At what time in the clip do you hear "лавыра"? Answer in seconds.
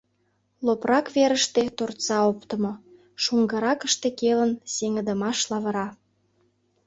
5.49-5.87